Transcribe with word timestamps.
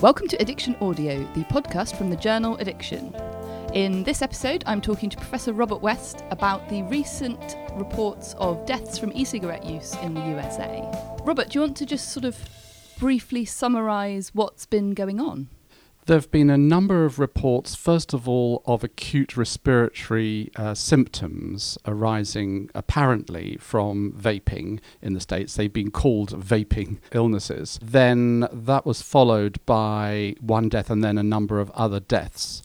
Welcome 0.00 0.28
to 0.28 0.40
Addiction 0.40 0.76
Audio, 0.80 1.18
the 1.34 1.42
podcast 1.46 1.96
from 1.96 2.08
the 2.08 2.14
journal 2.14 2.56
Addiction. 2.58 3.12
In 3.74 4.04
this 4.04 4.22
episode, 4.22 4.62
I'm 4.64 4.80
talking 4.80 5.10
to 5.10 5.16
Professor 5.16 5.52
Robert 5.52 5.82
West 5.82 6.22
about 6.30 6.68
the 6.68 6.84
recent 6.84 7.56
reports 7.72 8.36
of 8.38 8.64
deaths 8.64 8.96
from 8.96 9.10
e 9.12 9.24
cigarette 9.24 9.66
use 9.66 9.96
in 9.96 10.14
the 10.14 10.20
USA. 10.20 10.88
Robert, 11.24 11.48
do 11.48 11.58
you 11.58 11.62
want 11.62 11.76
to 11.78 11.84
just 11.84 12.10
sort 12.10 12.24
of 12.24 12.38
briefly 13.00 13.44
summarise 13.44 14.30
what's 14.34 14.66
been 14.66 14.92
going 14.92 15.18
on? 15.18 15.48
There 16.08 16.16
have 16.16 16.30
been 16.30 16.48
a 16.48 16.56
number 16.56 17.04
of 17.04 17.18
reports, 17.18 17.74
first 17.74 18.14
of 18.14 18.26
all, 18.26 18.62
of 18.64 18.82
acute 18.82 19.36
respiratory 19.36 20.50
uh, 20.56 20.72
symptoms 20.72 21.76
arising 21.84 22.70
apparently 22.74 23.58
from 23.60 24.12
vaping 24.12 24.80
in 25.02 25.12
the 25.12 25.20
States. 25.20 25.54
They've 25.54 25.70
been 25.70 25.90
called 25.90 26.30
vaping 26.30 26.96
illnesses. 27.12 27.78
Then 27.82 28.48
that 28.50 28.86
was 28.86 29.02
followed 29.02 29.58
by 29.66 30.34
one 30.40 30.70
death 30.70 30.88
and 30.88 31.04
then 31.04 31.18
a 31.18 31.22
number 31.22 31.60
of 31.60 31.70
other 31.72 32.00
deaths. 32.00 32.62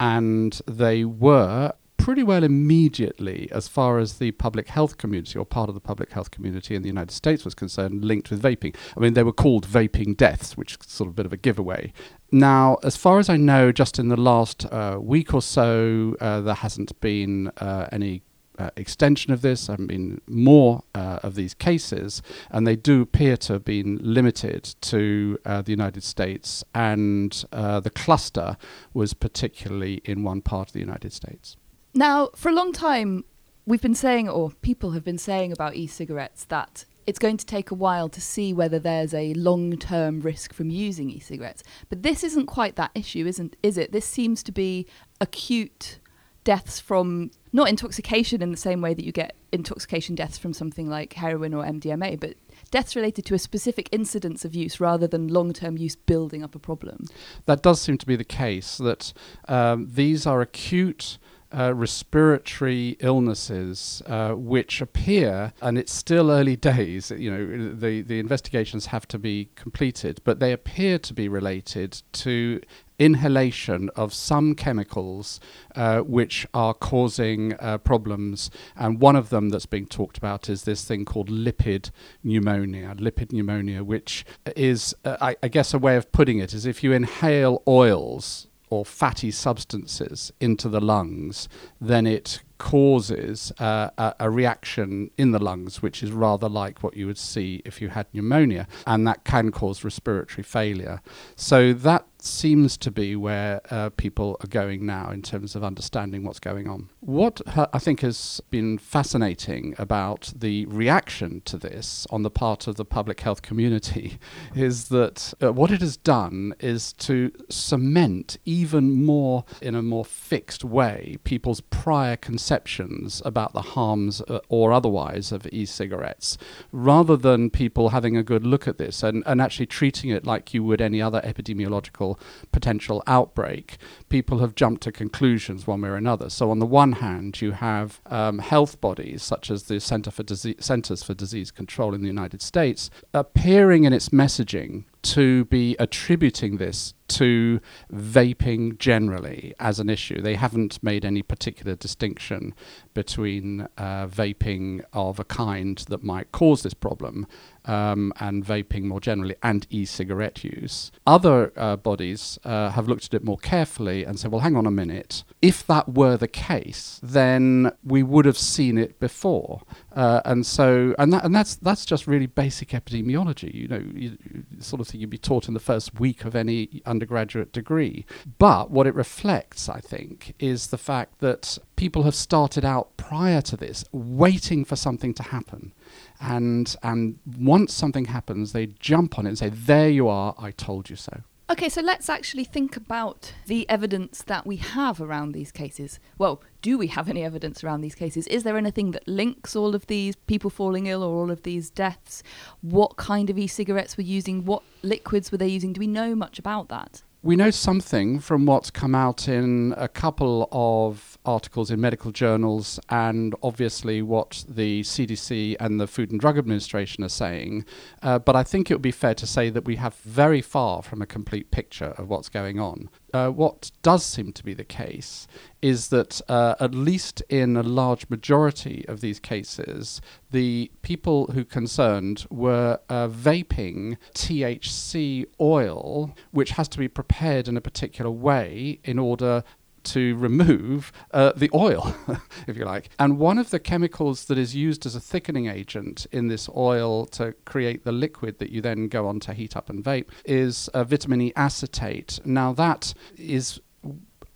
And 0.00 0.58
they 0.66 1.04
were 1.04 1.74
pretty 2.06 2.22
well 2.22 2.44
immediately, 2.44 3.48
as 3.50 3.66
far 3.66 3.98
as 3.98 4.18
the 4.18 4.30
public 4.30 4.68
health 4.68 4.96
community 4.96 5.36
or 5.36 5.44
part 5.44 5.68
of 5.68 5.74
the 5.74 5.80
public 5.80 6.12
health 6.12 6.30
community 6.30 6.76
in 6.76 6.82
the 6.82 6.86
United 6.86 7.12
States 7.12 7.44
was 7.44 7.52
concerned, 7.52 8.04
linked 8.04 8.30
with 8.30 8.40
vaping. 8.40 8.72
I 8.96 9.00
mean, 9.00 9.14
they 9.14 9.24
were 9.24 9.32
called 9.32 9.66
vaping 9.66 10.16
deaths, 10.16 10.56
which 10.56 10.74
is 10.74 10.86
sort 10.86 11.08
of 11.08 11.14
a 11.14 11.16
bit 11.16 11.26
of 11.26 11.32
a 11.32 11.36
giveaway. 11.36 11.92
Now, 12.30 12.76
as 12.84 12.96
far 12.96 13.18
as 13.18 13.28
I 13.28 13.36
know, 13.36 13.72
just 13.72 13.98
in 13.98 14.06
the 14.06 14.16
last 14.16 14.66
uh, 14.66 14.98
week 15.00 15.34
or 15.34 15.42
so, 15.42 16.14
uh, 16.20 16.42
there 16.42 16.54
hasn't 16.54 17.00
been 17.00 17.48
uh, 17.56 17.88
any 17.90 18.22
uh, 18.56 18.70
extension 18.76 19.32
of 19.32 19.42
this. 19.42 19.66
Have 19.66 19.88
been 19.88 20.20
more 20.28 20.84
uh, 20.94 21.18
of 21.24 21.34
these 21.34 21.54
cases, 21.54 22.22
and 22.52 22.68
they 22.68 22.76
do 22.76 23.02
appear 23.02 23.36
to 23.38 23.54
have 23.54 23.64
been 23.64 23.98
limited 24.00 24.76
to 24.82 25.40
uh, 25.44 25.60
the 25.60 25.72
United 25.72 26.04
States, 26.04 26.62
and 26.72 27.44
uh, 27.50 27.80
the 27.80 27.90
cluster 27.90 28.56
was 28.94 29.12
particularly 29.12 30.02
in 30.04 30.22
one 30.22 30.40
part 30.40 30.68
of 30.68 30.72
the 30.72 30.78
United 30.78 31.12
States. 31.12 31.56
Now, 31.96 32.28
for 32.36 32.50
a 32.50 32.54
long 32.54 32.74
time, 32.74 33.24
we've 33.64 33.80
been 33.80 33.94
saying, 33.94 34.28
or 34.28 34.50
people 34.60 34.90
have 34.90 35.02
been 35.02 35.16
saying 35.16 35.50
about 35.50 35.76
e 35.76 35.86
cigarettes, 35.86 36.44
that 36.44 36.84
it's 37.06 37.18
going 37.18 37.38
to 37.38 37.46
take 37.46 37.70
a 37.70 37.74
while 37.74 38.10
to 38.10 38.20
see 38.20 38.52
whether 38.52 38.78
there's 38.78 39.14
a 39.14 39.32
long 39.32 39.78
term 39.78 40.20
risk 40.20 40.52
from 40.52 40.68
using 40.68 41.08
e 41.08 41.20
cigarettes. 41.20 41.62
But 41.88 42.02
this 42.02 42.22
isn't 42.22 42.46
quite 42.46 42.76
that 42.76 42.90
issue, 42.94 43.26
isn't 43.26 43.56
is 43.62 43.78
it? 43.78 43.92
This 43.92 44.04
seems 44.04 44.42
to 44.42 44.52
be 44.52 44.86
acute 45.22 45.98
deaths 46.44 46.78
from 46.78 47.30
not 47.54 47.70
intoxication 47.70 48.42
in 48.42 48.50
the 48.50 48.58
same 48.58 48.82
way 48.82 48.92
that 48.92 49.04
you 49.04 49.10
get 49.10 49.34
intoxication 49.50 50.14
deaths 50.14 50.36
from 50.36 50.52
something 50.52 50.90
like 50.90 51.14
heroin 51.14 51.54
or 51.54 51.64
MDMA, 51.64 52.20
but 52.20 52.34
deaths 52.70 52.94
related 52.94 53.24
to 53.24 53.34
a 53.34 53.38
specific 53.38 53.88
incidence 53.90 54.44
of 54.44 54.54
use 54.54 54.80
rather 54.80 55.06
than 55.06 55.28
long 55.28 55.54
term 55.54 55.78
use 55.78 55.96
building 55.96 56.44
up 56.44 56.54
a 56.54 56.58
problem. 56.58 57.06
That 57.46 57.62
does 57.62 57.80
seem 57.80 57.96
to 57.96 58.06
be 58.06 58.16
the 58.16 58.22
case, 58.22 58.76
that 58.76 59.14
um, 59.48 59.88
these 59.90 60.26
are 60.26 60.42
acute 60.42 61.16
uh, 61.56 61.74
respiratory 61.74 62.96
illnesses 63.00 64.02
uh, 64.06 64.32
which 64.32 64.80
appear, 64.80 65.52
and 65.62 65.78
it's 65.78 65.92
still 65.92 66.30
early 66.30 66.56
days, 66.72 67.10
you 67.10 67.30
know, 67.30 67.74
the, 67.74 68.02
the 68.02 68.18
investigations 68.18 68.86
have 68.86 69.08
to 69.08 69.18
be 69.18 69.48
completed, 69.54 70.20
but 70.24 70.40
they 70.40 70.52
appear 70.52 70.98
to 70.98 71.14
be 71.14 71.28
related 71.28 72.02
to 72.12 72.60
inhalation 72.98 73.90
of 73.94 74.12
some 74.12 74.54
chemicals 74.54 75.38
uh, 75.74 76.00
which 76.00 76.46
are 76.54 76.74
causing 76.74 77.54
uh, 77.60 77.78
problems. 77.78 78.50
And 78.74 79.00
one 79.00 79.16
of 79.16 79.28
them 79.30 79.50
that's 79.50 79.66
being 79.66 79.86
talked 79.86 80.16
about 80.16 80.48
is 80.48 80.64
this 80.64 80.84
thing 80.84 81.04
called 81.04 81.28
lipid 81.28 81.90
pneumonia. 82.22 82.94
Lipid 82.96 83.32
pneumonia, 83.32 83.84
which 83.84 84.24
is, 84.54 84.94
uh, 85.04 85.16
I, 85.20 85.36
I 85.42 85.48
guess, 85.48 85.74
a 85.74 85.78
way 85.78 85.96
of 85.96 86.10
putting 86.12 86.38
it 86.38 86.54
is 86.54 86.66
if 86.66 86.82
you 86.82 86.92
inhale 86.92 87.62
oils 87.68 88.46
or 88.68 88.84
fatty 88.84 89.30
substances 89.30 90.32
into 90.40 90.68
the 90.68 90.80
lungs, 90.80 91.48
then 91.80 92.06
it 92.06 92.42
causes 92.58 93.52
uh, 93.58 93.90
a, 93.98 94.14
a, 94.20 94.30
reaction 94.30 95.10
in 95.18 95.30
the 95.32 95.38
lungs, 95.38 95.82
which 95.82 96.02
is 96.02 96.10
rather 96.10 96.48
like 96.48 96.82
what 96.82 96.96
you 96.96 97.06
would 97.06 97.18
see 97.18 97.60
if 97.64 97.80
you 97.80 97.88
had 97.88 98.06
pneumonia, 98.12 98.66
and 98.86 99.06
that 99.06 99.24
can 99.24 99.50
cause 99.50 99.84
respiratory 99.84 100.42
failure. 100.42 101.00
So 101.36 101.72
that 101.72 102.06
seems 102.26 102.76
to 102.78 102.90
be 102.90 103.16
where 103.16 103.60
uh, 103.70 103.90
people 103.96 104.36
are 104.42 104.48
going 104.48 104.84
now 104.84 105.10
in 105.10 105.22
terms 105.22 105.54
of 105.54 105.64
understanding 105.64 106.24
what's 106.24 106.40
going 106.40 106.68
on. 106.68 106.90
What 107.00 107.40
ha- 107.48 107.68
I 107.72 107.78
think 107.78 108.00
has 108.00 108.40
been 108.50 108.78
fascinating 108.78 109.74
about 109.78 110.32
the 110.34 110.66
reaction 110.66 111.42
to 111.46 111.56
this 111.56 112.06
on 112.10 112.22
the 112.22 112.30
part 112.30 112.66
of 112.66 112.76
the 112.76 112.84
public 112.84 113.20
health 113.20 113.42
community 113.42 114.18
is 114.54 114.88
that 114.88 115.34
uh, 115.42 115.52
what 115.52 115.70
it 115.70 115.80
has 115.80 115.96
done 115.96 116.54
is 116.60 116.92
to 116.94 117.32
cement 117.48 118.38
even 118.44 119.04
more, 119.04 119.44
in 119.62 119.74
a 119.74 119.82
more 119.82 120.04
fixed 120.04 120.64
way, 120.64 121.16
people's 121.24 121.60
prior 121.60 122.16
conceptions 122.16 123.22
about 123.24 123.52
the 123.52 123.62
harms 123.62 124.20
uh, 124.22 124.40
or 124.48 124.72
otherwise 124.72 125.32
of 125.32 125.46
e 125.52 125.64
cigarettes, 125.64 126.38
rather 126.72 127.16
than 127.16 127.50
people 127.50 127.90
having 127.90 128.16
a 128.16 128.22
good 128.22 128.46
look 128.46 128.66
at 128.66 128.78
this 128.78 129.02
and, 129.02 129.22
and 129.26 129.40
actually 129.40 129.66
treating 129.66 130.10
it 130.10 130.26
like 130.26 130.52
you 130.52 130.62
would 130.62 130.80
any 130.80 131.00
other 131.00 131.20
epidemiological 131.22 132.15
potential 132.52 133.02
outbreak, 133.06 133.78
people 134.08 134.38
have 134.38 134.54
jumped 134.54 134.82
to 134.82 134.92
conclusions 134.92 135.66
one 135.66 135.80
way 135.80 135.88
or 135.88 135.96
another. 135.96 136.30
So, 136.30 136.50
on 136.50 136.58
the 136.58 136.66
one 136.66 136.92
hand, 136.92 137.40
you 137.40 137.52
have 137.52 138.00
um, 138.06 138.38
health 138.38 138.80
bodies 138.80 139.22
such 139.22 139.50
as 139.50 139.64
the 139.64 139.80
Center 139.80 140.10
for 140.10 140.24
Centers 140.58 141.02
for 141.02 141.14
Disease 141.14 141.50
Control 141.50 141.94
in 141.94 142.00
the 142.02 142.06
United 142.06 142.42
States 142.42 142.90
appearing 143.12 143.84
in 143.84 143.92
its 143.92 144.10
messaging 144.10 144.84
to 145.06 145.44
be 145.46 145.76
attributing 145.78 146.56
this 146.56 146.94
to 147.08 147.60
vaping 147.92 148.78
generally 148.78 149.54
as 149.60 149.78
an 149.78 149.88
issue. 149.88 150.20
They 150.20 150.34
haven't 150.34 150.82
made 150.82 151.04
any 151.04 151.22
particular 151.22 151.76
distinction 151.76 152.54
between 152.94 153.68
uh, 153.78 154.06
vaping 154.08 154.82
of 154.92 155.20
a 155.20 155.24
kind 155.24 155.78
that 155.88 156.02
might 156.02 156.32
cause 156.32 156.62
this 156.62 156.74
problem 156.74 157.26
um, 157.64 158.12
and 158.18 158.44
vaping 158.44 158.82
more 158.84 159.00
generally 159.00 159.36
and 159.42 159.66
e 159.70 159.84
cigarette 159.84 160.42
use. 160.44 160.90
Other 161.06 161.52
uh, 161.56 161.76
bodies 161.76 162.38
uh, 162.44 162.70
have 162.70 162.88
looked 162.88 163.04
at 163.06 163.14
it 163.14 163.24
more 163.24 163.38
carefully 163.38 164.04
and 164.04 164.18
said, 164.18 164.30
well, 164.32 164.40
hang 164.40 164.56
on 164.56 164.66
a 164.66 164.70
minute. 164.70 165.24
If 165.42 165.66
that 165.66 165.88
were 165.94 166.16
the 166.16 166.28
case, 166.28 167.00
then 167.02 167.72
we 167.84 168.02
would 168.02 168.24
have 168.24 168.38
seen 168.38 168.78
it 168.78 168.98
before. 168.98 169.62
Uh, 169.94 170.20
and 170.24 170.44
so, 170.44 170.94
and, 170.98 171.12
that, 171.12 171.24
and 171.24 171.34
that's, 171.34 171.56
that's 171.56 171.84
just 171.84 172.06
really 172.06 172.26
basic 172.26 172.70
epidemiology. 172.70 173.52
You 173.52 173.68
know, 173.68 173.82
you, 173.94 174.18
you 174.32 174.44
sort 174.60 174.80
of 174.80 174.88
thing 174.96 175.00
you'd 175.00 175.10
be 175.10 175.18
taught 175.18 175.48
in 175.48 175.54
the 175.54 175.60
first 175.60 175.98
week 176.00 176.24
of 176.24 176.34
any 176.34 176.82
undergraduate 176.86 177.52
degree. 177.52 178.04
But 178.38 178.70
what 178.70 178.86
it 178.86 178.94
reflects, 178.94 179.68
I 179.68 179.80
think, 179.80 180.34
is 180.38 180.68
the 180.68 180.78
fact 180.78 181.20
that 181.20 181.58
people 181.76 182.02
have 182.04 182.14
started 182.14 182.64
out 182.64 182.96
prior 182.96 183.42
to 183.42 183.56
this 183.56 183.84
waiting 183.92 184.64
for 184.64 184.76
something 184.76 185.14
to 185.14 185.22
happen. 185.22 185.72
And, 186.20 186.74
and 186.82 187.18
once 187.38 187.74
something 187.74 188.06
happens, 188.06 188.52
they 188.52 188.66
jump 188.66 189.18
on 189.18 189.26
it 189.26 189.30
and 189.30 189.38
say, 189.38 189.50
There 189.50 189.90
you 189.90 190.08
are, 190.08 190.34
I 190.38 190.50
told 190.50 190.88
you 190.90 190.96
so. 190.96 191.22
Okay, 191.48 191.68
so 191.68 191.80
let's 191.80 192.08
actually 192.08 192.42
think 192.42 192.76
about 192.76 193.32
the 193.46 193.68
evidence 193.68 194.20
that 194.22 194.48
we 194.48 194.56
have 194.56 195.00
around 195.00 195.30
these 195.30 195.52
cases. 195.52 196.00
Well, 196.18 196.42
do 196.60 196.76
we 196.76 196.88
have 196.88 197.08
any 197.08 197.22
evidence 197.22 197.62
around 197.62 197.82
these 197.82 197.94
cases? 197.94 198.26
Is 198.26 198.42
there 198.42 198.56
anything 198.56 198.90
that 198.90 199.06
links 199.06 199.54
all 199.54 199.76
of 199.76 199.86
these 199.86 200.16
people 200.16 200.50
falling 200.50 200.86
ill 200.86 201.04
or 201.04 201.14
all 201.14 201.30
of 201.30 201.44
these 201.44 201.70
deaths? 201.70 202.24
What 202.62 202.96
kind 202.96 203.30
of 203.30 203.38
e 203.38 203.46
cigarettes 203.46 203.96
were 203.96 204.02
using? 204.02 204.44
What 204.44 204.64
liquids 204.82 205.30
were 205.30 205.38
they 205.38 205.46
using? 205.46 205.72
Do 205.72 205.78
we 205.78 205.86
know 205.86 206.16
much 206.16 206.40
about 206.40 206.68
that? 206.70 207.04
We 207.26 207.34
know 207.34 207.50
something 207.50 208.20
from 208.20 208.46
what's 208.46 208.70
come 208.70 208.94
out 208.94 209.26
in 209.26 209.74
a 209.76 209.88
couple 209.88 210.48
of 210.52 211.18
articles 211.24 211.72
in 211.72 211.80
medical 211.80 212.12
journals, 212.12 212.78
and 212.88 213.34
obviously 213.42 214.00
what 214.00 214.44
the 214.48 214.82
CDC 214.82 215.56
and 215.58 215.80
the 215.80 215.88
Food 215.88 216.12
and 216.12 216.20
Drug 216.20 216.38
Administration 216.38 217.02
are 217.02 217.08
saying. 217.08 217.64
Uh, 218.00 218.20
but 218.20 218.36
I 218.36 218.44
think 218.44 218.70
it 218.70 218.74
would 218.74 218.80
be 218.80 218.92
fair 218.92 219.12
to 219.14 219.26
say 219.26 219.50
that 219.50 219.64
we 219.64 219.74
have 219.74 219.96
very 219.96 220.40
far 220.40 220.82
from 220.82 221.02
a 221.02 221.06
complete 221.06 221.50
picture 221.50 221.94
of 221.98 222.08
what's 222.08 222.28
going 222.28 222.60
on. 222.60 222.90
Uh, 223.16 223.30
what 223.30 223.70
does 223.82 224.04
seem 224.04 224.30
to 224.30 224.44
be 224.44 224.52
the 224.52 224.62
case 224.62 225.26
is 225.62 225.88
that, 225.88 226.20
uh, 226.28 226.54
at 226.60 226.74
least 226.74 227.22
in 227.30 227.56
a 227.56 227.62
large 227.62 228.10
majority 228.10 228.84
of 228.88 229.00
these 229.00 229.18
cases, 229.18 230.02
the 230.32 230.70
people 230.82 231.28
who 231.28 231.42
concerned 231.42 232.26
were 232.30 232.78
uh, 232.90 233.08
vaping 233.08 233.96
THC 234.14 235.24
oil, 235.40 236.14
which 236.30 236.50
has 236.50 236.68
to 236.68 236.76
be 236.76 236.88
prepared 236.88 237.48
in 237.48 237.56
a 237.56 237.60
particular 237.62 238.10
way 238.10 238.80
in 238.84 238.98
order 238.98 239.42
to 239.86 240.16
remove 240.16 240.92
uh, 241.12 241.32
the 241.36 241.50
oil, 241.54 241.94
if 242.46 242.56
you 242.56 242.64
like. 242.64 242.90
And 242.98 243.18
one 243.18 243.38
of 243.38 243.50
the 243.50 243.58
chemicals 243.58 244.26
that 244.26 244.38
is 244.38 244.54
used 244.54 244.86
as 244.86 244.94
a 244.94 245.00
thickening 245.00 245.46
agent 245.46 246.06
in 246.12 246.28
this 246.28 246.48
oil 246.54 247.06
to 247.06 247.32
create 247.44 247.84
the 247.84 247.92
liquid 247.92 248.38
that 248.38 248.50
you 248.50 248.60
then 248.60 248.88
go 248.88 249.06
on 249.06 249.20
to 249.20 249.32
heat 249.32 249.56
up 249.56 249.70
and 249.70 249.82
vape 249.82 250.08
is 250.24 250.68
uh, 250.68 250.84
vitamin 250.84 251.20
E 251.20 251.32
acetate. 251.36 252.20
Now, 252.24 252.52
that 252.52 252.94
is 253.16 253.60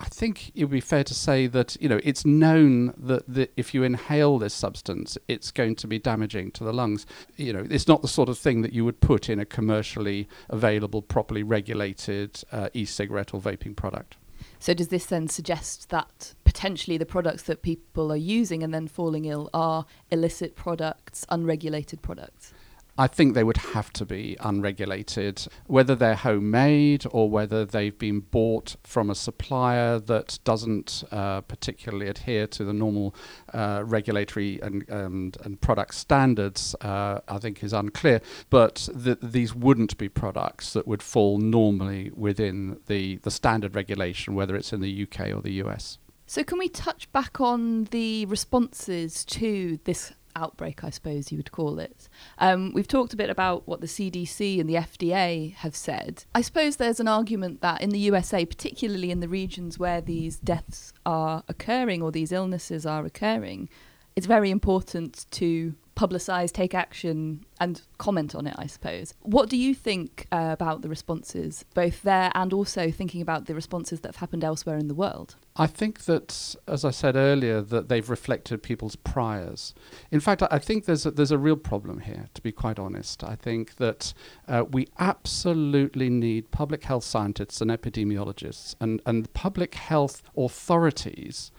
I 0.00 0.06
think 0.06 0.50
it 0.54 0.64
would 0.64 0.70
be 0.70 0.80
fair 0.80 1.04
to 1.04 1.12
say 1.12 1.46
that 1.48 1.76
you 1.78 1.86
know 1.86 2.00
it's 2.02 2.24
known 2.24 2.94
that, 2.96 3.50
if 3.56 3.74
you 3.74 3.82
inhale 3.82 4.38
this 4.38 4.54
substance, 4.54 5.18
it's 5.28 5.50
going 5.50 5.76
to 5.76 5.86
be 5.86 5.98
damaging 5.98 6.52
to 6.52 6.64
the 6.64 6.72
lungs. 6.72 7.04
You 7.36 7.52
know, 7.52 7.66
it's 7.68 7.86
not 7.86 8.00
the 8.00 8.08
sort 8.08 8.30
of 8.30 8.38
thing 8.38 8.62
that 8.62 8.72
you 8.72 8.86
would 8.86 9.00
put 9.00 9.28
in 9.28 9.38
a 9.38 9.44
commercially 9.44 10.26
available, 10.48 11.02
properly 11.02 11.42
regulated 11.42 12.42
uh, 12.50 12.70
e-cigarette 12.72 13.34
or 13.34 13.42
vaping 13.42 13.76
product. 13.76 14.16
So 14.60 14.74
does 14.74 14.88
this 14.88 15.06
then 15.06 15.26
suggest 15.26 15.88
that 15.88 16.34
potentially 16.44 16.98
the 16.98 17.06
products 17.06 17.44
that 17.44 17.62
people 17.62 18.12
are 18.12 18.16
using 18.16 18.62
and 18.62 18.74
then 18.74 18.88
falling 18.88 19.24
ill 19.24 19.48
are 19.54 19.86
illicit 20.10 20.54
products, 20.54 21.24
unregulated 21.30 22.02
products? 22.02 22.52
I 23.00 23.06
think 23.06 23.32
they 23.32 23.44
would 23.44 23.56
have 23.56 23.90
to 23.94 24.04
be 24.04 24.36
unregulated, 24.40 25.46
whether 25.66 25.94
they're 25.94 26.14
homemade 26.14 27.06
or 27.10 27.30
whether 27.30 27.64
they've 27.64 27.98
been 27.98 28.20
bought 28.20 28.76
from 28.84 29.08
a 29.08 29.14
supplier 29.14 29.98
that 30.00 30.38
doesn't 30.44 31.04
uh, 31.10 31.40
particularly 31.40 32.08
adhere 32.08 32.46
to 32.48 32.62
the 32.62 32.74
normal 32.74 33.14
uh, 33.54 33.84
regulatory 33.86 34.60
and, 34.60 34.86
and, 34.90 35.38
and 35.42 35.62
product 35.62 35.94
standards, 35.94 36.76
uh, 36.82 37.20
I 37.26 37.38
think 37.38 37.64
is 37.64 37.72
unclear. 37.72 38.20
But 38.50 38.90
th- 39.02 39.16
these 39.22 39.54
wouldn't 39.54 39.96
be 39.96 40.10
products 40.10 40.74
that 40.74 40.86
would 40.86 41.02
fall 41.02 41.38
normally 41.38 42.10
within 42.14 42.80
the, 42.86 43.16
the 43.22 43.30
standard 43.30 43.74
regulation, 43.74 44.34
whether 44.34 44.54
it's 44.54 44.74
in 44.74 44.82
the 44.82 45.04
UK 45.04 45.28
or 45.28 45.40
the 45.40 45.52
US. 45.64 45.96
So, 46.26 46.44
can 46.44 46.58
we 46.58 46.68
touch 46.68 47.10
back 47.12 47.40
on 47.40 47.84
the 47.84 48.26
responses 48.26 49.24
to 49.24 49.80
this 49.84 50.12
outbreak, 50.36 50.84
I 50.84 50.90
suppose 50.90 51.30
you 51.30 51.38
would 51.38 51.52
call 51.52 51.78
it. 51.78 52.08
Um, 52.38 52.72
we've 52.74 52.88
talked 52.88 53.12
a 53.12 53.16
bit 53.16 53.30
about 53.30 53.66
what 53.66 53.80
the 53.80 53.86
CDC 53.86 54.60
and 54.60 54.68
the 54.68 54.74
FDA 54.74 55.54
have 55.54 55.76
said. 55.76 56.24
I 56.34 56.40
suppose 56.40 56.76
there's 56.76 57.00
an 57.00 57.08
argument 57.08 57.60
that 57.60 57.80
in 57.80 57.90
the 57.90 57.98
USA, 58.00 58.44
particularly 58.44 59.10
in 59.10 59.20
the 59.20 59.28
regions 59.28 59.78
where 59.78 60.00
these 60.00 60.38
deaths 60.38 60.92
are 61.04 61.42
occurring 61.48 62.02
or 62.02 62.10
these 62.10 62.32
illnesses 62.32 62.86
are 62.86 63.04
occurring, 63.04 63.68
it's 64.16 64.26
very 64.26 64.50
important 64.50 65.26
to 65.30 65.74
publicise, 65.96 66.50
take 66.52 66.74
action, 66.74 67.44
and 67.60 67.82
comment 67.98 68.34
on 68.34 68.46
it, 68.46 68.54
I 68.58 68.66
suppose. 68.66 69.14
What 69.20 69.48
do 69.48 69.56
you 69.56 69.74
think 69.74 70.26
uh, 70.32 70.50
about 70.52 70.82
the 70.82 70.88
responses, 70.88 71.64
both 71.74 72.02
there 72.02 72.30
and 72.34 72.52
also 72.52 72.90
thinking 72.90 73.20
about 73.20 73.46
the 73.46 73.54
responses 73.54 74.00
that 74.00 74.08
have 74.08 74.16
happened 74.16 74.44
elsewhere 74.44 74.78
in 74.78 74.88
the 74.88 74.94
world? 74.94 75.36
I 75.56 75.66
think 75.66 76.04
that, 76.04 76.54
as 76.66 76.84
I 76.84 76.90
said 76.90 77.16
earlier, 77.16 77.60
that 77.60 77.88
they've 77.88 78.08
reflected 78.08 78.62
people's 78.62 78.96
priors. 78.96 79.74
In 80.10 80.20
fact, 80.20 80.42
I 80.50 80.58
think 80.58 80.86
there's 80.86 81.04
a, 81.04 81.10
there's 81.10 81.32
a 81.32 81.38
real 81.38 81.56
problem 81.56 82.00
here, 82.00 82.28
to 82.34 82.40
be 82.40 82.52
quite 82.52 82.78
honest. 82.78 83.22
I 83.22 83.34
think 83.34 83.76
that 83.76 84.14
uh, 84.48 84.64
we 84.70 84.88
absolutely 84.98 86.08
need 86.08 86.50
public 86.50 86.84
health 86.84 87.04
scientists 87.04 87.60
and 87.60 87.70
epidemiologists 87.70 88.74
and, 88.80 89.02
and 89.04 89.32
public 89.34 89.74
health 89.74 90.22
authorities 90.36 91.52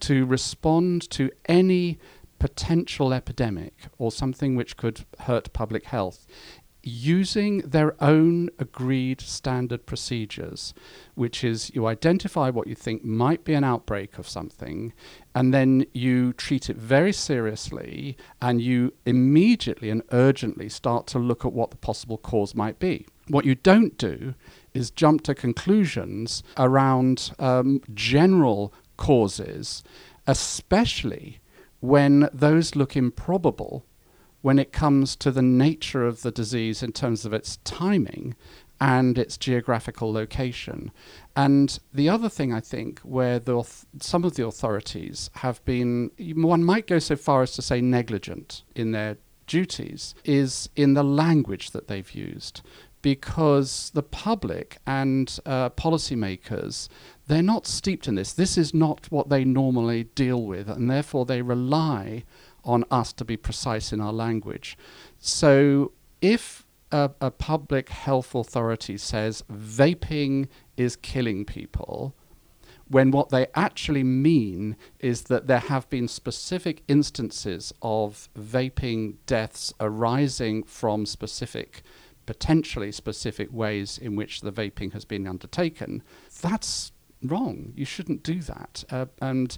to 0.00 0.26
respond 0.26 1.08
to 1.10 1.30
any 1.46 1.98
potential 2.46 3.12
epidemic 3.12 3.74
or 3.98 4.12
something 4.12 4.54
which 4.54 4.76
could 4.76 5.04
hurt 5.18 5.52
public 5.52 5.86
health 5.86 6.28
using 6.84 7.58
their 7.62 8.00
own 8.00 8.48
agreed 8.60 9.20
standard 9.20 9.84
procedures, 9.86 10.72
which 11.16 11.42
is 11.42 11.74
you 11.74 11.88
identify 11.88 12.48
what 12.48 12.68
you 12.68 12.76
think 12.76 13.04
might 13.04 13.42
be 13.42 13.54
an 13.54 13.64
outbreak 13.64 14.16
of 14.16 14.28
something, 14.28 14.92
and 15.34 15.52
then 15.52 15.84
you 15.92 16.32
treat 16.34 16.70
it 16.70 16.76
very 16.76 17.12
seriously, 17.12 18.16
and 18.40 18.62
you 18.62 18.92
immediately 19.04 19.90
and 19.90 20.02
urgently 20.12 20.68
start 20.68 21.08
to 21.08 21.18
look 21.18 21.44
at 21.44 21.52
what 21.52 21.72
the 21.72 21.76
possible 21.76 22.18
cause 22.18 22.54
might 22.54 22.78
be. 22.78 23.04
What 23.26 23.44
you 23.44 23.56
don't 23.56 23.98
do 23.98 24.34
is 24.72 24.92
jump 24.92 25.22
to 25.22 25.34
conclusions 25.34 26.44
around 26.56 27.32
um, 27.40 27.80
general 27.92 28.72
causes, 28.96 29.82
especially 30.28 31.40
when 31.86 32.28
those 32.32 32.74
look 32.74 32.96
improbable 32.96 33.84
when 34.42 34.58
it 34.58 34.72
comes 34.72 35.16
to 35.16 35.30
the 35.30 35.42
nature 35.42 36.06
of 36.06 36.22
the 36.22 36.30
disease 36.30 36.82
in 36.82 36.92
terms 36.92 37.24
of 37.24 37.32
its 37.32 37.56
timing 37.64 38.34
and 38.80 39.18
its 39.18 39.36
geographical 39.36 40.12
location. 40.12 40.92
And 41.34 41.78
the 41.92 42.08
other 42.08 42.28
thing 42.28 42.52
I 42.52 42.60
think, 42.60 43.00
where 43.00 43.40
some 44.00 44.24
of 44.24 44.34
the 44.34 44.46
authorities 44.46 45.30
have 45.36 45.64
been, 45.64 46.10
one 46.18 46.62
might 46.62 46.86
go 46.86 46.98
so 46.98 47.16
far 47.16 47.42
as 47.42 47.52
to 47.52 47.62
say 47.62 47.80
negligent 47.80 48.62
in 48.74 48.92
their 48.92 49.16
duties, 49.46 50.14
is 50.24 50.68
in 50.76 50.94
the 50.94 51.04
language 51.04 51.70
that 51.70 51.88
they've 51.88 52.12
used. 52.12 52.62
Because 53.02 53.90
the 53.94 54.02
public 54.02 54.78
and 54.86 55.38
uh, 55.46 55.70
policymakers, 55.70 56.88
they're 57.28 57.42
not 57.42 57.66
steeped 57.66 58.08
in 58.08 58.16
this. 58.16 58.32
This 58.32 58.58
is 58.58 58.74
not 58.74 59.06
what 59.10 59.28
they 59.28 59.44
normally 59.44 60.04
deal 60.04 60.42
with, 60.42 60.68
and 60.68 60.90
therefore 60.90 61.24
they 61.24 61.42
rely 61.42 62.24
on 62.64 62.84
us 62.90 63.12
to 63.12 63.24
be 63.24 63.36
precise 63.36 63.92
in 63.92 64.00
our 64.00 64.12
language. 64.12 64.76
So 65.18 65.92
if 66.20 66.66
a, 66.90 67.10
a 67.20 67.30
public 67.30 67.90
health 67.90 68.34
authority 68.34 68.96
says 68.96 69.44
vaping 69.52 70.48
is 70.76 70.96
killing 70.96 71.44
people, 71.44 72.14
when 72.88 73.10
what 73.10 73.30
they 73.30 73.46
actually 73.54 74.04
mean 74.04 74.76
is 75.00 75.22
that 75.22 75.46
there 75.46 75.58
have 75.58 75.88
been 75.90 76.08
specific 76.08 76.82
instances 76.86 77.72
of 77.82 78.28
vaping 78.38 79.16
deaths 79.26 79.72
arising 79.80 80.62
from 80.62 81.04
specific, 81.04 81.82
potentially 82.26 82.92
specific 82.92 83.52
ways 83.52 83.98
in 83.98 84.14
which 84.14 84.40
the 84.40 84.52
vaping 84.52 84.92
has 84.92 85.04
been 85.04 85.26
undertaken, 85.26 86.02
that's 86.40 86.92
wrong. 87.22 87.72
You 87.74 87.84
shouldn't 87.84 88.22
do 88.22 88.40
that. 88.42 88.84
Uh, 88.88 89.06
and 89.20 89.56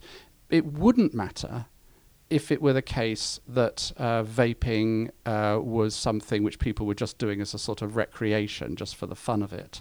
it 0.48 0.64
wouldn't 0.64 1.12
matter 1.12 1.66
if 2.30 2.50
it 2.50 2.60
were 2.60 2.74
the 2.74 2.82
case 2.82 3.40
that 3.48 3.92
uh, 3.96 4.22
vaping 4.22 5.10
uh, 5.24 5.58
was 5.62 5.94
something 5.94 6.42
which 6.42 6.58
people 6.58 6.86
were 6.86 6.94
just 6.94 7.18
doing 7.18 7.40
as 7.40 7.54
a 7.54 7.58
sort 7.58 7.82
of 7.82 7.96
recreation, 7.96 8.76
just 8.76 8.96
for 8.96 9.06
the 9.06 9.14
fun 9.14 9.42
of 9.42 9.52
it. 9.52 9.80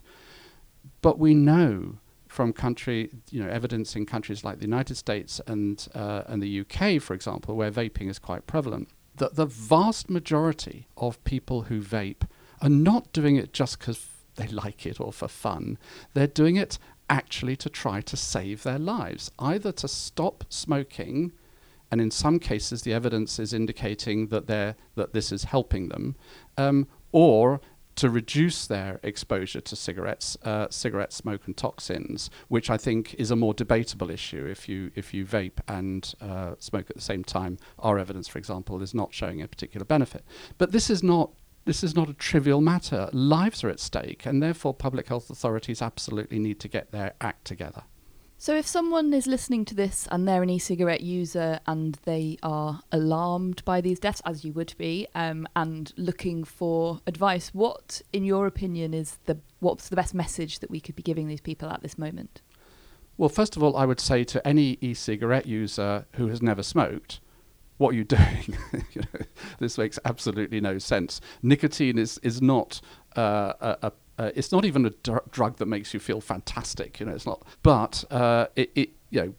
But 1.02 1.20
we 1.20 1.34
know 1.34 1.98
from 2.28 2.54
country, 2.54 3.10
you 3.32 3.42
know, 3.42 3.50
evidence 3.50 3.96
in 3.96 4.06
countries 4.06 4.44
like 4.44 4.58
the 4.60 4.66
United 4.66 4.96
States 4.96 5.42
and 5.48 5.88
uh, 5.94 6.24
and 6.28 6.42
the 6.42 6.62
UK, 6.62 7.02
for 7.02 7.14
example, 7.14 7.56
where 7.56 7.72
vaping 7.72 8.10
is 8.10 8.20
quite 8.20 8.48
prevalent, 8.48 8.90
that 9.16 9.36
the 9.36 9.46
vast 9.46 10.10
majority 10.10 10.88
of 10.98 11.24
people 11.24 11.64
who 11.64 11.82
vape 11.82 12.28
are 12.62 12.70
not 12.70 13.12
doing 13.14 13.36
it 13.36 13.54
just 13.54 13.80
because 13.80 14.08
they 14.36 14.48
like 14.48 14.86
it 14.86 15.00
or 15.00 15.12
for 15.12 15.28
fun. 15.28 15.78
They're 16.14 16.28
doing 16.28 16.56
it 16.56 16.78
actually 17.10 17.56
to 17.56 17.70
try 17.70 18.02
to 18.02 18.18
save 18.18 18.64
their 18.64 18.80
lives, 18.80 19.32
either 19.40 19.72
to 19.72 19.88
stop 19.88 20.44
smoking 20.50 21.32
and 21.92 22.02
in 22.02 22.12
some 22.12 22.40
cases 22.40 22.82
the 22.82 22.94
evidence 22.94 23.40
is 23.40 23.54
indicating 23.54 24.28
that 24.28 24.48
they're 24.48 24.76
that 24.96 25.14
this 25.14 25.32
is 25.32 25.46
helping 25.46 25.90
them, 25.90 26.16
um, 26.58 26.88
or 27.12 27.62
to 27.98 28.10
reduce 28.10 28.68
their 28.68 29.00
exposure 29.04 29.60
to 29.60 29.76
cigarettes, 29.76 30.38
uh, 30.44 30.68
cigarette 30.70 31.12
smoke 31.12 31.42
and 31.48 31.58
toxins, 31.58 32.30
which 32.48 32.70
I 32.70 32.78
think 32.78 33.16
is 33.16 33.32
a 33.32 33.36
more 33.36 33.54
debatable 33.54 34.10
issue. 34.10 34.46
If 34.46 34.70
you 34.70 34.92
if 34.96 35.14
you 35.14 35.26
vape 35.26 35.60
and 35.68 36.14
uh, 36.22 36.54
smoke 36.60 36.90
at 36.90 36.96
the 36.96 37.02
same 37.02 37.24
time, 37.24 37.58
our 37.80 37.98
evidence, 38.00 38.28
for 38.28 38.38
example, 38.38 38.82
is 38.82 38.94
not 38.94 39.14
showing 39.14 39.42
a 39.42 39.48
particular 39.48 39.86
benefit. 39.86 40.24
But 40.58 40.72
this 40.72 40.90
is 40.90 41.04
not 41.04 41.32
this 41.66 41.84
is 41.84 41.96
not 41.96 42.08
a 42.08 42.14
trivial 42.14 42.62
matter. 42.62 43.10
Lives 43.12 43.64
are 43.64 43.70
at 43.70 43.80
stake, 43.80 44.26
and 44.26 44.42
therefore 44.42 44.74
public 44.74 45.08
health 45.08 45.30
authorities 45.30 45.82
absolutely 45.82 46.40
need 46.40 46.60
to 46.62 46.68
get 46.68 46.92
their 46.92 47.14
act 47.20 47.46
together. 47.46 47.84
So, 48.40 48.56
if 48.56 48.68
someone 48.68 49.14
is 49.16 49.26
listening 49.26 49.66
to 49.66 49.74
this 49.74 50.08
and 50.12 50.28
they're 50.28 50.44
an 50.44 50.50
e 50.52 50.60
cigarette 50.60 51.02
user 51.02 51.60
and 51.66 51.98
they 52.06 52.38
are 52.44 52.82
alarmed 52.92 53.66
by 53.66 53.82
these 53.82 54.00
deaths, 54.00 54.22
as 54.26 54.46
you 54.46 54.54
would 54.54 54.76
be, 54.78 55.08
um, 55.16 55.48
and 55.56 55.92
looking 55.98 56.44
for 56.44 57.02
advice, 57.08 57.50
what, 57.50 58.00
in 58.14 58.24
your 58.24 58.46
opinion, 58.46 58.94
is 58.94 59.18
the 59.26 59.40
what's 59.60 59.90
the 59.90 59.96
best 59.96 60.14
message 60.14 60.60
that 60.60 60.70
we 60.70 60.80
could 60.80 60.96
be 60.96 61.02
giving 61.02 61.28
these 61.28 61.42
people 61.42 61.68
at 61.70 61.82
this 61.82 61.98
moment? 61.98 62.44
Well, 63.18 63.30
first 63.30 63.56
of 63.56 63.64
all, 63.64 63.76
I 63.76 63.86
would 63.86 64.00
say 64.00 64.24
to 64.26 64.48
any 64.48 64.78
e 64.82 64.94
cigarette 64.94 65.48
user 65.48 66.06
who 66.14 66.28
has 66.28 66.40
never 66.40 66.62
smoked, 66.62 67.20
what 67.78 67.90
are 67.90 67.98
you 67.98 68.04
doing? 68.18 68.56
this 69.58 69.80
makes 69.80 69.98
absolutely 70.06 70.62
no 70.62 70.78
sense. 70.78 71.22
Nicotine 71.42 71.98
is, 71.98 72.20
is 72.22 72.40
not 72.40 72.82
uh, 73.16 73.54
a, 73.60 73.78
a 73.88 73.92
uh, 74.18 74.32
it's 74.36 74.52
not 74.52 74.66
even 74.66 74.86
a 74.86 74.90
dr- 74.90 75.30
drug 75.32 75.58
that 75.58 75.68
makes 75.68 75.94
you 75.94 76.00
feel 76.00 76.22
fantastic. 76.22 77.00
You 77.00 77.06
know, 77.06 77.14
it's 77.14 77.26
not. 77.26 77.44
But 77.64 78.04
uh, 78.10 78.48
it, 78.56 78.72
it, 78.76 78.90
you 79.10 79.22
know, 79.22 79.34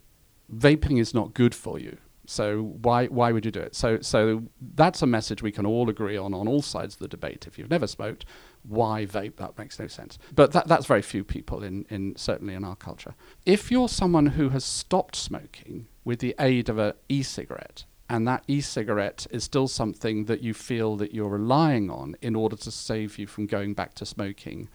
vaping 0.55 1.01
is 1.01 1.15
not 1.15 1.35
good 1.35 1.55
for 1.55 1.79
you. 1.79 1.99
So 2.27 2.61
why 2.83 3.07
why 3.07 3.33
would 3.33 3.47
you 3.47 3.51
do 3.51 3.61
it? 3.61 3.75
So 3.75 4.01
so 4.03 4.45
that's 4.75 5.01
a 5.01 5.07
message 5.07 5.43
we 5.43 5.51
can 5.51 5.65
all 5.65 5.89
agree 5.89 6.19
on 6.19 6.35
on 6.35 6.47
all 6.47 6.61
sides 6.61 6.95
of 6.95 7.01
the 7.01 7.09
debate. 7.09 7.47
If 7.47 7.59
you've 7.59 7.71
never 7.71 7.87
smoked, 7.87 8.27
why 8.63 9.07
vape? 9.07 9.37
That 9.37 9.57
makes 9.57 9.79
no 9.79 9.87
sense. 9.87 10.19
But 10.35 10.53
that 10.53 10.69
that's 10.69 10.85
very 10.85 11.01
few 11.01 11.25
people 11.25 11.63
in 11.63 11.87
in 11.89 12.15
certainly 12.17 12.53
in 12.53 12.65
our 12.65 12.77
culture. 12.77 13.15
If 13.47 13.71
you're 13.71 13.89
someone 13.89 14.27
who 14.27 14.51
has 14.51 14.63
stopped 14.63 15.17
smoking 15.17 15.89
with 16.05 16.19
the 16.19 16.35
aid 16.39 16.69
of 16.69 16.77
an 16.77 16.93
e-cigarette, 17.09 17.87
and 18.09 18.27
that 18.27 18.45
e-cigarette 18.49 19.27
is 19.31 19.45
still 19.45 19.69
something 19.69 20.25
that 20.25 20.41
you 20.41 20.55
feel 20.55 20.97
that 20.97 21.15
you're 21.15 21.29
relying 21.29 21.91
on 21.91 22.17
in 22.23 22.35
order 22.35 22.57
to 22.57 22.71
save 22.71 23.19
you 23.19 23.27
from 23.27 23.47
going 23.47 23.75
back 23.75 23.95
to 23.95 24.07
smoking, 24.07 24.69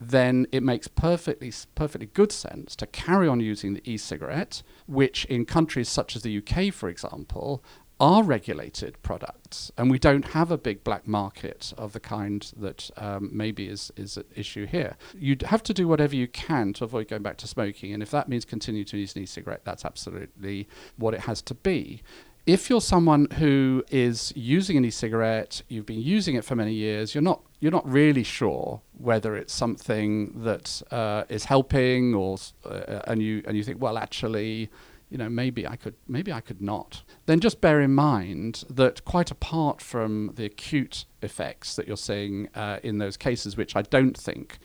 then 0.00 0.46
it 0.52 0.62
makes 0.62 0.88
perfectly 0.88 1.52
perfectly 1.74 2.06
good 2.06 2.30
sense 2.30 2.76
to 2.76 2.86
carry 2.86 3.26
on 3.26 3.40
using 3.40 3.74
the 3.74 3.90
e-cigarette, 3.90 4.62
which 4.86 5.24
in 5.26 5.44
countries 5.44 5.88
such 5.88 6.14
as 6.14 6.22
the 6.22 6.38
UK, 6.38 6.72
for 6.72 6.88
example, 6.88 7.62
are 7.98 8.22
regulated 8.22 9.00
products, 9.02 9.72
and 9.78 9.90
we 9.90 9.98
don't 9.98 10.26
have 10.28 10.50
a 10.50 10.58
big 10.58 10.84
black 10.84 11.08
market 11.08 11.72
of 11.78 11.94
the 11.94 12.00
kind 12.00 12.52
that 12.54 12.90
um, 12.98 13.30
maybe 13.32 13.68
is 13.68 13.90
is 13.96 14.18
at 14.18 14.26
issue 14.34 14.66
here. 14.66 14.96
You'd 15.18 15.42
have 15.42 15.62
to 15.62 15.72
do 15.72 15.88
whatever 15.88 16.14
you 16.14 16.28
can 16.28 16.74
to 16.74 16.84
avoid 16.84 17.08
going 17.08 17.22
back 17.22 17.38
to 17.38 17.46
smoking, 17.46 17.94
and 17.94 18.02
if 18.02 18.10
that 18.10 18.28
means 18.28 18.44
continue 18.44 18.84
to 18.84 18.98
use 18.98 19.16
an 19.16 19.22
e-cigarette, 19.22 19.62
that's 19.64 19.84
absolutely 19.84 20.68
what 20.98 21.14
it 21.14 21.20
has 21.20 21.40
to 21.42 21.54
be. 21.54 22.02
If 22.46 22.70
you're 22.70 22.80
someone 22.80 23.26
who 23.38 23.84
is 23.90 24.32
using 24.36 24.76
an 24.76 24.84
e-cigarette, 24.84 25.62
you've 25.68 25.84
been 25.84 26.00
using 26.00 26.36
it 26.36 26.44
for 26.44 26.54
many 26.54 26.74
years, 26.74 27.12
you're 27.12 27.22
not 27.22 27.42
you're 27.58 27.72
not 27.72 27.88
really 27.90 28.22
sure 28.22 28.82
whether 28.98 29.34
it's 29.34 29.52
something 29.52 30.42
that 30.44 30.80
uh, 30.92 31.24
is 31.28 31.46
helping, 31.46 32.14
or 32.14 32.38
uh, 32.64 33.00
and 33.08 33.20
you 33.20 33.42
and 33.46 33.56
you 33.56 33.64
think, 33.64 33.80
well, 33.80 33.98
actually 33.98 34.70
you 35.08 35.18
know, 35.18 35.28
maybe 35.28 35.66
I 35.66 35.76
could, 35.76 35.94
maybe 36.08 36.32
I 36.32 36.40
could 36.40 36.60
not. 36.60 37.04
Then 37.26 37.38
just 37.40 37.60
bear 37.60 37.80
in 37.80 37.94
mind 37.94 38.64
that 38.68 39.04
quite 39.04 39.30
apart 39.30 39.80
from 39.80 40.32
the 40.34 40.44
acute 40.44 41.04
effects 41.22 41.76
that 41.76 41.86
you're 41.86 41.96
seeing 41.96 42.48
uh, 42.54 42.80
in 42.82 42.98
those 42.98 43.16
cases, 43.16 43.56
which 43.56 43.76
I 43.76 43.82
don't 43.82 44.16
think, 44.16 44.58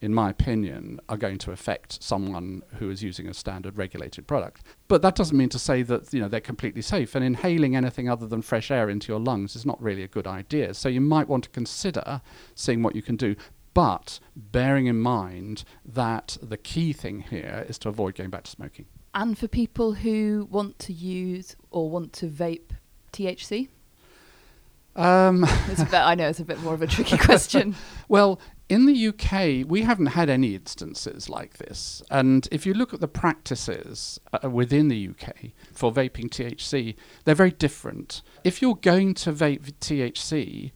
in 0.00 0.12
my 0.12 0.30
opinion, 0.30 1.00
are 1.08 1.16
going 1.16 1.38
to 1.38 1.52
affect 1.52 2.02
someone 2.02 2.62
who 2.78 2.90
is 2.90 3.02
using 3.02 3.28
a 3.28 3.34
standard 3.34 3.78
regulated 3.78 4.26
product. 4.26 4.62
But 4.88 5.02
that 5.02 5.14
doesn't 5.14 5.36
mean 5.36 5.48
to 5.50 5.58
say 5.58 5.82
that 5.82 6.12
you 6.12 6.20
know 6.20 6.28
they're 6.28 6.40
completely 6.40 6.82
safe. 6.82 7.14
And 7.14 7.24
inhaling 7.24 7.76
anything 7.76 8.08
other 8.08 8.26
than 8.26 8.42
fresh 8.42 8.70
air 8.70 8.90
into 8.90 9.12
your 9.12 9.20
lungs 9.20 9.56
is 9.56 9.66
not 9.66 9.80
really 9.82 10.02
a 10.02 10.08
good 10.08 10.26
idea. 10.26 10.74
So 10.74 10.88
you 10.88 11.00
might 11.00 11.28
want 11.28 11.44
to 11.44 11.50
consider 11.50 12.20
seeing 12.54 12.82
what 12.82 12.94
you 12.94 13.02
can 13.02 13.16
do 13.16 13.36
but 13.74 14.20
bearing 14.34 14.86
in 14.86 14.98
mind 14.98 15.62
that 15.84 16.38
the 16.40 16.56
key 16.56 16.94
thing 16.94 17.20
here 17.20 17.66
is 17.68 17.76
to 17.76 17.90
avoid 17.90 18.14
going 18.14 18.30
back 18.30 18.42
to 18.42 18.50
smoking 18.50 18.86
and 19.16 19.36
for 19.36 19.48
people 19.48 19.94
who 19.94 20.46
want 20.50 20.78
to 20.78 20.92
use 20.92 21.56
or 21.70 21.88
want 21.88 22.12
to 22.12 22.28
vape 22.28 22.70
THC? 23.14 23.68
Um, 24.94 25.44
it's 25.68 25.80
a 25.80 25.86
bit, 25.86 25.94
I 25.94 26.14
know 26.14 26.28
it's 26.28 26.38
a 26.38 26.44
bit 26.44 26.60
more 26.60 26.74
of 26.74 26.82
a 26.82 26.86
tricky 26.86 27.16
question. 27.16 27.74
well, 28.08 28.38
in 28.68 28.86
the 28.86 29.08
UK, 29.08 29.68
we 29.68 29.82
haven't 29.82 30.06
had 30.06 30.28
any 30.28 30.54
instances 30.54 31.28
like 31.28 31.58
this. 31.58 32.02
And 32.10 32.48
if 32.50 32.66
you 32.66 32.74
look 32.74 32.92
at 32.92 33.00
the 33.00 33.08
practices 33.08 34.20
uh, 34.32 34.50
within 34.50 34.88
the 34.88 35.08
UK 35.08 35.52
for 35.72 35.92
vaping 35.92 36.28
THC, 36.28 36.96
they're 37.24 37.34
very 37.34 37.52
different. 37.52 38.22
If 38.42 38.60
you're 38.60 38.76
going 38.76 39.14
to 39.14 39.32
vape 39.32 39.72
THC, 39.80 40.72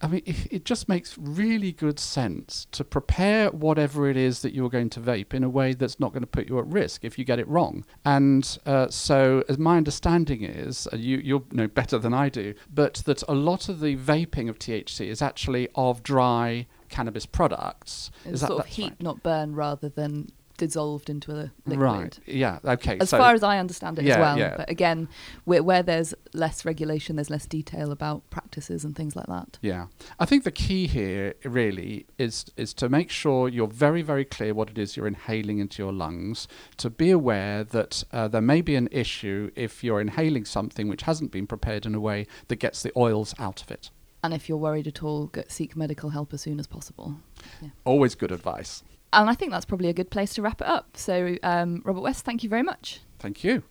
I 0.00 0.06
mean, 0.06 0.22
it, 0.26 0.64
just 0.64 0.88
makes 0.88 1.18
really 1.18 1.72
good 1.72 1.98
sense 1.98 2.68
to 2.70 2.84
prepare 2.84 3.50
whatever 3.50 4.08
it 4.08 4.16
is 4.16 4.42
that 4.42 4.54
you're 4.54 4.70
going 4.70 4.90
to 4.90 5.00
vape 5.00 5.34
in 5.34 5.42
a 5.42 5.48
way 5.48 5.72
that's 5.74 5.98
not 5.98 6.12
going 6.12 6.22
to 6.22 6.28
put 6.28 6.48
you 6.48 6.60
at 6.60 6.66
risk 6.66 7.04
if 7.04 7.18
you 7.18 7.24
get 7.24 7.40
it 7.40 7.48
wrong. 7.48 7.84
And 8.04 8.58
uh, 8.64 8.88
so, 8.90 9.42
as 9.48 9.58
my 9.58 9.76
understanding 9.76 10.44
is, 10.44 10.86
uh, 10.92 10.96
you 10.96 11.18
you'll 11.18 11.46
know 11.50 11.66
better 11.66 11.98
than 11.98 12.14
I 12.14 12.28
do, 12.28 12.54
but 12.72 13.02
that 13.06 13.24
a 13.28 13.34
lot 13.34 13.68
of 13.68 13.80
the 13.80 13.96
vaping 13.96 14.48
of 14.48 14.60
THC 14.60 15.08
is 15.08 15.20
actually 15.20 15.68
of 15.74 16.04
dry 16.04 16.68
cannabis 16.88 17.26
products. 17.26 18.10
It's 18.24 18.40
sort 18.40 18.60
of 18.60 18.66
heat, 18.66 18.90
right? 18.90 19.02
not 19.02 19.22
burn, 19.22 19.54
rather 19.54 19.88
than 19.88 20.32
dissolved 20.58 21.08
into 21.08 21.32
a 21.32 21.50
liquid. 21.64 21.78
Right. 21.78 22.18
Yeah. 22.26 22.58
Okay. 22.62 22.98
As 23.00 23.08
so 23.08 23.18
far 23.18 23.32
as 23.32 23.42
I 23.42 23.58
understand 23.58 23.98
it 23.98 24.04
yeah, 24.04 24.14
as 24.14 24.18
well. 24.18 24.38
Yeah. 24.38 24.54
But 24.58 24.68
again, 24.68 25.08
where, 25.44 25.62
where, 25.62 25.82
there's 25.82 26.12
less 26.34 26.66
regulation, 26.66 27.16
there's 27.16 27.30
less 27.30 27.46
detail 27.46 27.90
about 27.90 28.28
practices 28.28 28.84
and 28.84 28.94
things 28.94 29.16
like 29.16 29.26
that. 29.26 29.58
Yeah. 29.62 29.86
I 30.18 30.26
think 30.26 30.44
the 30.44 30.50
key 30.50 30.86
here 30.86 31.34
really 31.44 32.06
is 32.18 32.46
is 32.56 32.74
to 32.74 32.88
make 32.90 33.10
sure 33.10 33.48
you're 33.48 33.68
very 33.68 34.02
very 34.02 34.24
clear 34.24 34.52
what 34.52 34.68
it 34.68 34.76
is 34.76 34.96
you're 34.96 35.06
inhaling 35.06 35.58
into 35.58 35.82
your 35.82 35.92
lungs. 35.92 36.48
To 36.78 36.90
be 36.90 37.10
aware 37.10 37.64
that 37.64 38.04
uh, 38.12 38.28
there 38.28 38.42
may 38.42 38.60
be 38.60 38.74
an 38.74 38.88
issue 38.90 39.50
if 39.54 39.82
you're 39.82 40.00
inhaling 40.00 40.44
something 40.44 40.88
which 40.88 41.02
hasn't 41.02 41.30
been 41.30 41.46
prepared 41.46 41.86
in 41.86 41.94
a 41.94 42.00
way 42.00 42.26
that 42.48 42.56
gets 42.56 42.82
the 42.82 42.92
oils 42.96 43.34
out 43.38 43.62
of 43.62 43.70
it. 43.70 43.90
And 44.22 44.34
if 44.34 44.48
you're 44.48 44.58
worried 44.58 44.86
at 44.86 45.02
all, 45.02 45.26
get, 45.26 45.50
seek 45.50 45.76
medical 45.76 46.10
help 46.10 46.34
as 46.34 46.42
soon 46.42 46.58
as 46.58 46.66
possible. 46.66 47.16
Yeah. 47.62 47.68
Always 47.84 48.14
good 48.14 48.32
advice 48.32 48.82
and 49.12 49.30
I 49.30 49.34
think 49.34 49.52
that's 49.52 49.64
probably 49.64 49.88
a 49.88 49.92
good 49.92 50.10
place 50.10 50.34
to 50.34 50.42
wrap 50.42 50.60
it 50.60 50.66
up. 50.66 50.96
So, 50.96 51.36
um, 51.42 51.82
Robert 51.84 52.02
West, 52.02 52.24
thank 52.24 52.42
you 52.42 52.48
very 52.48 52.62
much. 52.62 53.00
Thank 53.18 53.44
you. 53.44 53.62